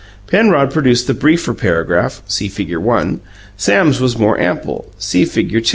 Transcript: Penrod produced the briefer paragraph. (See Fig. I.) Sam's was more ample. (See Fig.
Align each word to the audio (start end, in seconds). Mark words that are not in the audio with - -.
Penrod 0.25 0.71
produced 0.71 1.05
the 1.05 1.13
briefer 1.13 1.53
paragraph. 1.53 2.23
(See 2.27 2.47
Fig. 2.47 2.73
I.) 2.73 3.19
Sam's 3.55 4.01
was 4.01 4.17
more 4.17 4.39
ample. 4.39 4.91
(See 4.97 5.25
Fig. 5.25 5.67